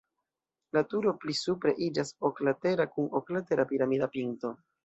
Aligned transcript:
La 0.77 0.81
turo 0.93 1.13
pli 1.25 1.35
supre 1.41 1.75
iĝas 1.89 2.13
oklatera 2.31 2.89
kun 2.97 3.13
oklatera 3.21 3.71
piramida 3.75 4.13
pinto. 4.19 4.57